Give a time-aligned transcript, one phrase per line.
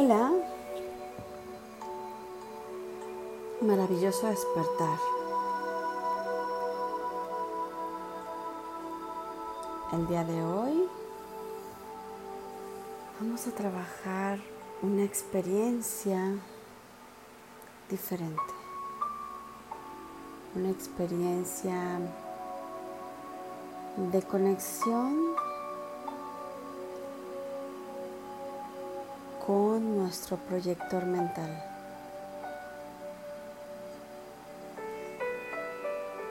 [0.00, 0.30] Hola,
[3.60, 4.96] maravilloso despertar.
[9.92, 10.88] El día de hoy
[13.18, 14.38] vamos a trabajar
[14.82, 16.38] una experiencia
[17.90, 18.54] diferente,
[20.54, 21.98] una experiencia
[24.12, 25.47] de conexión
[29.48, 31.64] con nuestro proyector mental.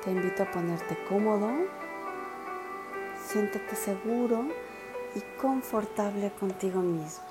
[0.04, 1.50] Te invito a ponerte cómodo,
[3.28, 4.46] siéntete seguro
[5.16, 7.26] y confortable contigo mismo.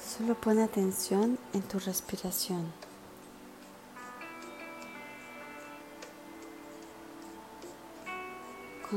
[0.00, 2.89] Solo pon atención en tu respiración.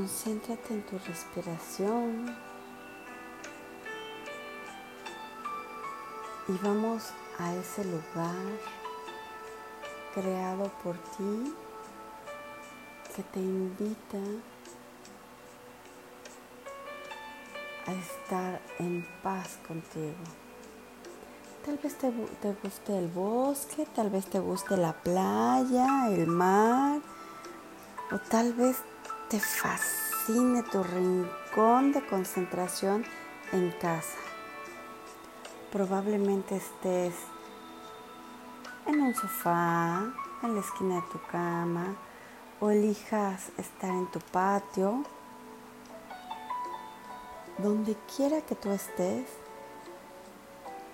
[0.04, 2.36] Concéntrate en tu respiración
[6.50, 8.36] y vamos a ese lugar
[10.14, 11.56] creado por ti
[13.16, 14.18] que te invita
[17.88, 20.26] a estar en paz contigo.
[21.66, 27.00] Tal vez te, te, guste el bosque, tal vez te guste la playa, el mar,
[28.12, 28.84] o tal vez
[29.34, 33.04] te fascine tu rincón de concentración
[33.52, 34.20] en casa.
[35.72, 37.16] Probablemente estés
[38.86, 40.04] en un sofá,
[40.44, 41.96] en la esquina de tu cama,
[42.60, 45.04] o elijas estar en tu patio.
[47.58, 49.26] Donde quiera que tú estés,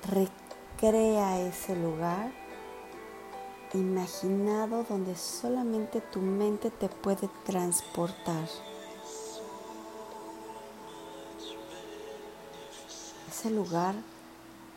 [0.10, 2.32] recrea ese lugar
[3.78, 8.48] imaginado donde solamente tu mente te puede transportar.
[13.30, 13.96] Ese lugar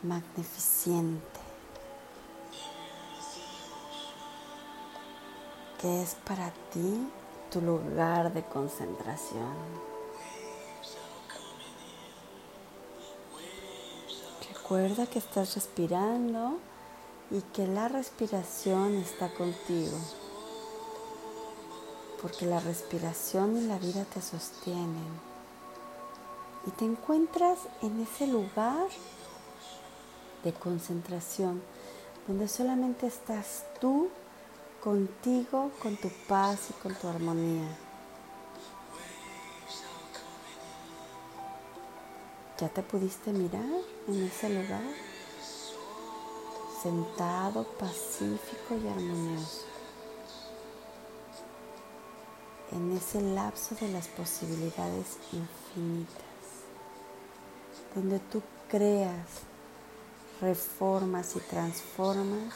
[0.03, 1.39] magnificente
[5.81, 7.07] que es para ti
[7.51, 9.53] tu lugar de concentración.
[14.53, 16.57] Recuerda que estás respirando
[17.33, 19.97] y que la respiración está contigo,
[22.21, 25.33] porque la respiración y la vida te sostienen.
[26.67, 28.87] Y te encuentras en ese lugar
[30.43, 31.63] de concentración,
[32.27, 34.09] donde solamente estás tú
[34.83, 37.67] contigo, con tu paz y con tu armonía.
[42.59, 45.12] ¿Ya te pudiste mirar en ese lugar?
[46.83, 49.65] Sentado, pacífico y armonioso.
[52.73, 56.23] En ese lapso de las posibilidades infinitas,
[57.95, 59.27] donde tú creas,
[60.41, 62.55] reformas y transformas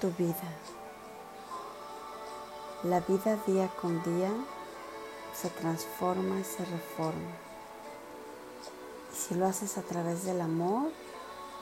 [0.00, 0.48] tu vida.
[2.84, 4.30] La vida día con día
[5.34, 7.53] se transforma y se reforma.
[9.14, 10.90] Si lo haces a través del amor,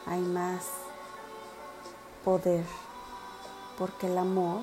[0.07, 0.65] hay más
[2.25, 2.65] poder,
[3.79, 4.63] porque el amor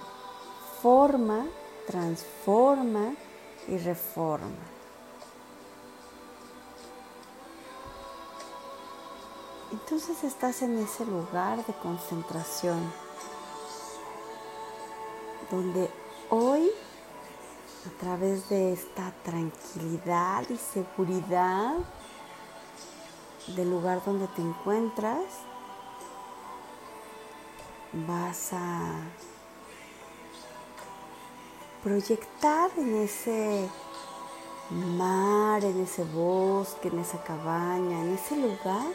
[0.82, 1.46] forma,
[1.88, 3.14] transforma
[3.68, 4.48] y reforma.
[9.72, 12.92] Entonces estás en ese lugar de concentración,
[15.52, 15.92] donde
[16.30, 16.72] hoy,
[17.86, 21.76] a través de esta tranquilidad y seguridad,
[23.56, 25.24] del lugar donde te encuentras,
[27.94, 29.02] vas a
[31.84, 33.70] proyectar en ese
[34.70, 38.88] mar, en ese bosque, en esa cabaña, en ese lugar,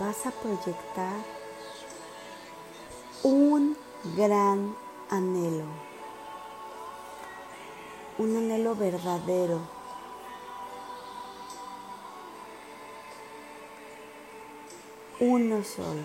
[0.00, 1.16] vas a proyectar
[3.22, 3.76] un
[4.16, 4.74] gran
[5.10, 5.64] anhelo,
[8.18, 9.77] un anhelo verdadero
[15.20, 16.02] uno solo.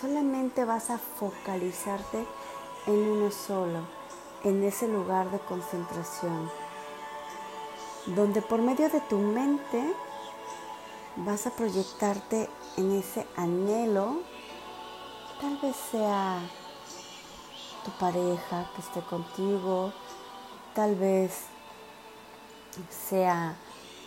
[0.00, 2.26] Solamente vas a focalizarte
[2.86, 3.80] en uno solo,
[4.44, 6.50] en ese lugar de concentración,
[8.06, 9.92] donde por medio de tu mente
[11.16, 14.20] vas a proyectarte en ese anhelo,
[15.40, 16.40] tal vez sea
[17.84, 19.92] tu pareja que esté contigo,
[20.74, 21.44] tal vez
[22.90, 23.56] sea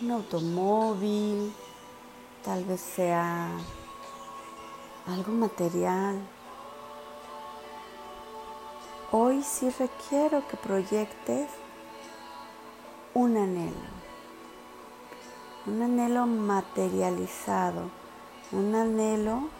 [0.00, 1.54] un automóvil,
[2.42, 3.50] tal vez sea
[5.06, 6.20] algo material,
[9.14, 11.50] Hoy sí requiero que proyectes
[13.12, 13.90] un anhelo,
[15.66, 17.90] un anhelo materializado,
[18.52, 19.50] un anhelo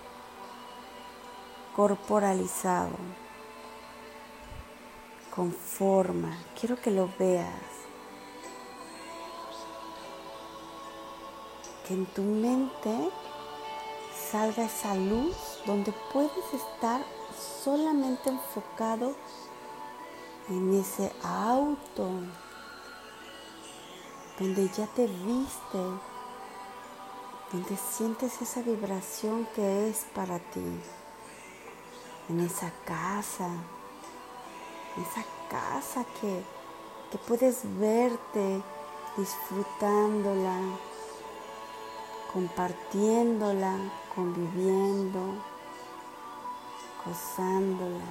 [1.77, 2.97] corporalizado,
[5.35, 6.35] con forma.
[6.59, 7.53] Quiero que lo veas.
[11.87, 13.11] Que en tu mente
[14.31, 15.37] salga esa luz
[15.67, 17.03] donde puedes estar
[17.65, 19.15] solamente enfocado
[20.49, 22.09] en ese auto,
[24.39, 25.79] donde ya te viste,
[27.53, 30.81] donde sientes esa vibración que es para ti,
[32.29, 33.49] en esa casa,
[34.97, 36.43] esa casa que,
[37.11, 38.63] que puedes verte
[39.17, 40.59] disfrutándola,
[42.33, 43.77] compartiéndola,
[44.15, 45.35] conviviendo,
[47.05, 48.05] gozándola.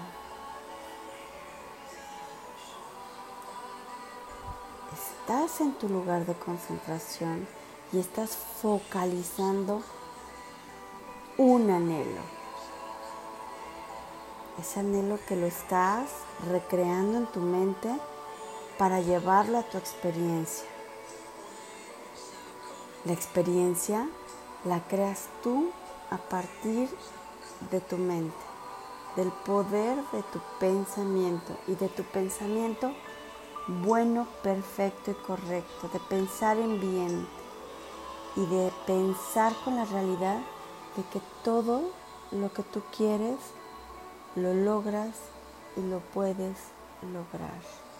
[4.93, 7.47] Estás en tu lugar de concentración
[7.91, 9.81] y estás focalizando
[11.37, 12.21] un anhelo.
[14.59, 16.09] Ese anhelo que lo estás
[16.49, 17.89] recreando en tu mente
[18.77, 20.67] para llevarlo a tu experiencia.
[23.03, 24.07] La experiencia
[24.63, 25.71] la creas tú
[26.11, 26.87] a partir
[27.71, 28.35] de tu mente,
[29.15, 32.91] del poder de tu pensamiento y de tu pensamiento
[33.67, 37.27] bueno, perfecto y correcto, de pensar en bien
[38.35, 40.37] y de pensar con la realidad
[40.95, 41.81] de que todo
[42.31, 43.37] lo que tú quieres
[44.35, 45.15] lo logras
[45.75, 46.57] y lo puedes
[47.01, 47.90] lograr.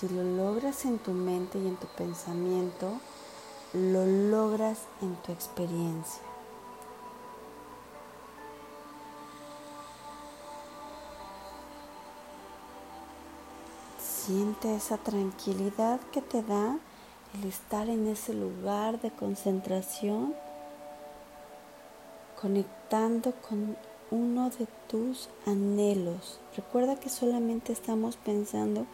[0.00, 2.98] Si lo logras en tu mente y en tu pensamiento,
[3.72, 6.22] lo logras en tu experiencia.
[14.00, 16.76] Siente esa tranquilidad que te da
[17.34, 20.34] el estar en ese lugar de concentración,
[22.40, 23.76] conectando con
[24.10, 26.40] uno de tus anhelos.
[26.56, 28.86] Recuerda que solamente estamos pensando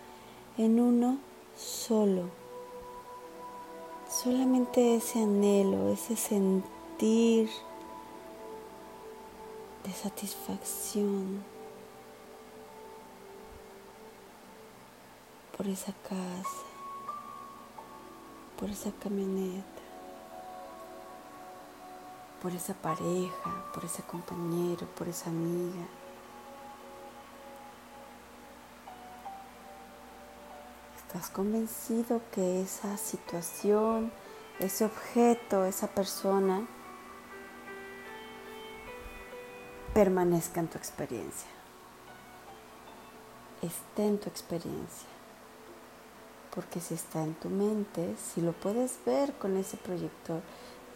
[0.58, 1.18] en uno
[1.56, 2.40] solo
[4.10, 7.48] solamente ese anhelo, ese sentir
[9.84, 11.44] de satisfacción
[15.56, 16.64] por esa casa,
[18.58, 19.82] por esa camioneta,
[22.42, 25.86] por esa pareja, por ese compañero, por esa amiga.
[31.12, 34.12] ¿Estás convencido que esa situación,
[34.60, 36.68] ese objeto, esa persona
[39.92, 41.50] permanezca en tu experiencia?
[43.60, 45.08] Esté en tu experiencia.
[46.54, 50.42] Porque si está en tu mente, si lo puedes ver con ese proyector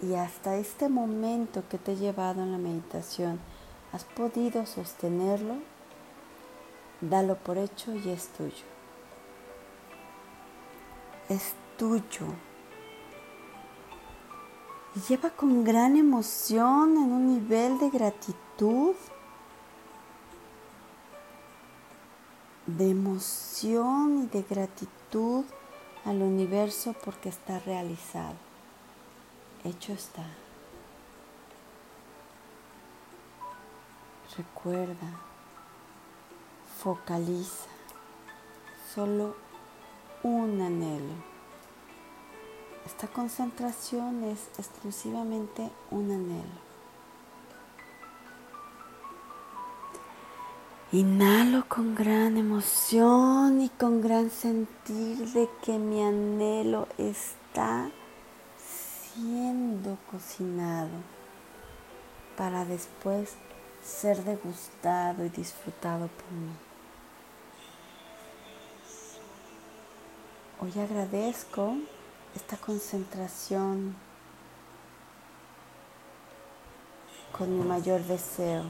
[0.01, 3.41] y hasta este momento que te he llevado en la meditación,
[3.93, 5.57] has podido sostenerlo,
[7.01, 8.74] dalo por hecho y es tuyo
[11.29, 12.27] es tuyo.
[14.97, 18.95] Y lleva con gran emoción en un nivel de gratitud,
[22.67, 25.45] de emoción y de gratitud
[26.05, 28.37] al universo porque está realizado.
[29.65, 30.25] Hecho está.
[34.37, 35.21] Recuerda,
[36.79, 37.69] focaliza,
[38.95, 39.44] solo
[40.25, 41.13] un anhelo.
[42.87, 46.65] Esta concentración es exclusivamente un anhelo.
[50.93, 57.91] Inhalo con gran emoción y con gran sentir de que mi anhelo está
[58.57, 60.97] siendo cocinado
[62.37, 63.35] para después
[63.83, 66.64] ser degustado y disfrutado por mí.
[70.65, 71.75] Hoy agradezco
[72.35, 73.95] esta concentración
[77.37, 78.65] con mi mayor deseo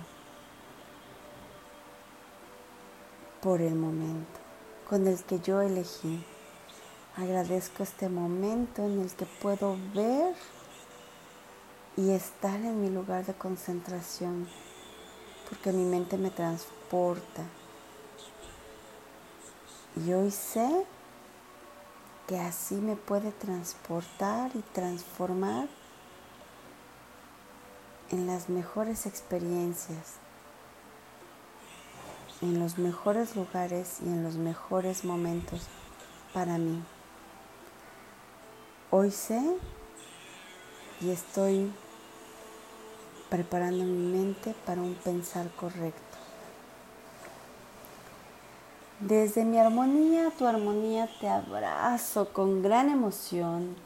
[3.41, 4.41] por el momento,
[4.89, 6.25] con el que yo elegí.
[7.17, 10.35] Agradezco este momento en el que puedo ver
[11.97, 14.49] y estar en mi lugar de concentración,
[15.49, 17.45] porque mi mente me transporta.
[20.05, 20.87] Y hoy sé
[22.27, 25.69] que así me puede transportar y transformar
[28.11, 30.15] en las mejores experiencias,
[32.41, 35.67] en los mejores lugares y en los mejores momentos
[36.33, 36.83] para mí.
[38.91, 39.43] Hoy sé
[41.01, 41.73] y estoy
[43.29, 46.04] preparando mi mente para un pensar correcto.
[49.07, 53.77] Desde mi armonía tu armonía te abrazo con gran emoción,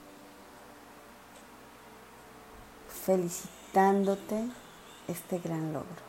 [3.05, 4.45] felicitándote
[5.09, 6.03] este gran logro.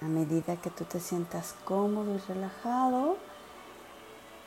[0.00, 3.16] A medida que tú te sientas cómodo y relajado,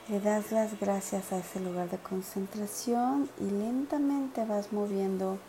[0.08, 5.40] le das las gracias a ese lugar de concentración y lentamente vas moviendo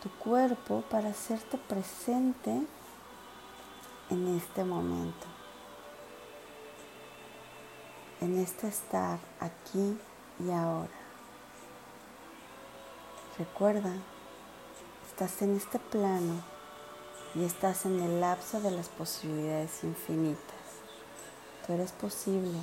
[0.00, 2.62] tu cuerpo para hacerte presente
[4.12, 5.26] en este momento,
[8.20, 9.98] en este estar aquí
[10.38, 10.90] y ahora.
[13.38, 13.90] Recuerda,
[15.08, 16.42] estás en este plano
[17.34, 20.62] y estás en el lapso de las posibilidades infinitas.
[21.66, 22.58] Tú eres posible.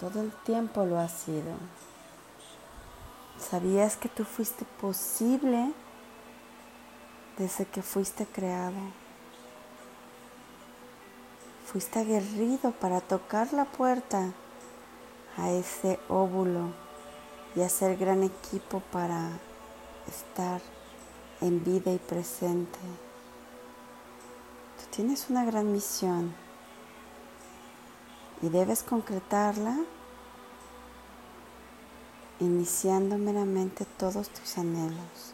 [0.00, 1.54] Todo el tiempo lo has sido.
[3.38, 5.72] ¿Sabías que tú fuiste posible
[7.38, 8.78] desde que fuiste creado?
[11.66, 14.32] Fuiste aguerrido para tocar la puerta
[15.36, 16.72] a ese óvulo
[17.56, 19.30] y hacer gran equipo para
[20.06, 20.60] estar
[21.40, 22.78] en vida y presente.
[24.78, 26.34] Tú tienes una gran misión
[28.42, 29.78] y debes concretarla
[32.38, 35.33] iniciando meramente todos tus anhelos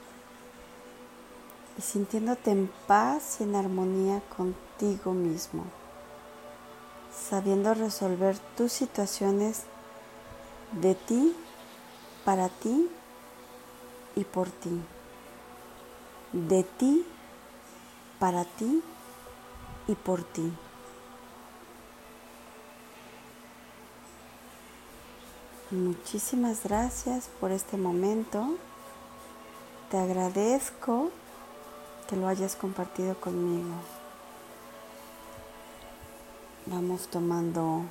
[1.81, 5.65] y sintiéndote en paz y en armonía contigo mismo,
[7.11, 9.63] sabiendo resolver tus situaciones
[10.73, 11.35] de ti,
[12.27, 12.91] para ti
[14.15, 14.79] y por ti,
[16.35, 17.07] de ti,
[18.19, 18.83] para ti
[19.89, 20.53] y por ti.
[25.71, 28.57] Muchísimas gracias por este momento.
[29.91, 31.11] Te agradezco
[32.11, 33.73] que lo hayas compartido conmigo.
[36.67, 37.83] Vamos tomando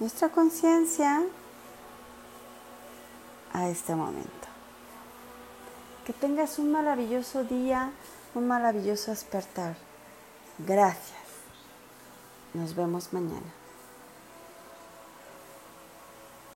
[0.00, 1.22] nuestra conciencia
[3.52, 4.28] a este momento.
[6.04, 7.92] Que tengas un maravilloso día,
[8.34, 9.76] un maravilloso despertar.
[10.58, 11.20] Gracias.
[12.54, 13.59] Nos vemos mañana.